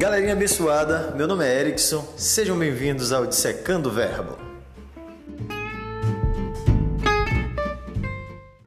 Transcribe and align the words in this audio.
Galerinha 0.00 0.32
abençoada, 0.32 1.12
meu 1.14 1.28
nome 1.28 1.44
é 1.44 1.60
Erickson, 1.60 2.02
sejam 2.16 2.58
bem-vindos 2.58 3.12
ao 3.12 3.26
Dissecando 3.26 3.90
Verbo. 3.90 4.49